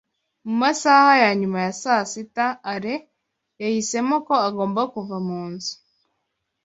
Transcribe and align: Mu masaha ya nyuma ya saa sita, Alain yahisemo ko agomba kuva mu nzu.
Mu 0.45 0.53
masaha 0.61 1.11
ya 1.23 1.31
nyuma 1.39 1.57
ya 1.65 1.73
saa 1.81 2.03
sita, 2.11 2.47
Alain 2.71 3.03
yahisemo 3.61 4.15
ko 4.27 4.33
agomba 4.47 4.81
kuva 4.93 5.17
mu 5.27 5.39
nzu. 5.51 5.73